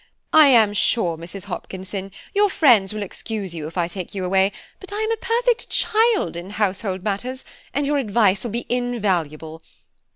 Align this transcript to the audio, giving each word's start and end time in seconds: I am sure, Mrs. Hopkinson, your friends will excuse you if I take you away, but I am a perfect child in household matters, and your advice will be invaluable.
I 0.33 0.47
am 0.47 0.73
sure, 0.73 1.15
Mrs. 1.15 1.43
Hopkinson, 1.43 2.11
your 2.33 2.49
friends 2.49 2.91
will 2.91 3.03
excuse 3.03 3.53
you 3.53 3.67
if 3.67 3.77
I 3.77 3.87
take 3.87 4.15
you 4.15 4.25
away, 4.25 4.51
but 4.79 4.91
I 4.91 4.97
am 4.99 5.11
a 5.11 5.17
perfect 5.17 5.69
child 5.69 6.35
in 6.35 6.49
household 6.49 7.03
matters, 7.03 7.45
and 7.71 7.85
your 7.85 7.99
advice 7.99 8.43
will 8.43 8.49
be 8.49 8.65
invaluable. 8.67 9.61